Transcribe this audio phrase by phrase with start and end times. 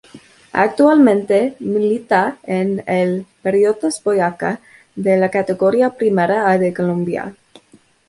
[0.53, 4.59] Actualmente milita en el Patriotas Boyacá
[4.95, 7.35] de la Categoría Primera A de Colombia.